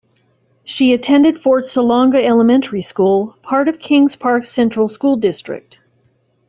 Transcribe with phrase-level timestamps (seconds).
[0.63, 5.77] She attended Fort Salonga Elementary School, part of Kings Park Central School District.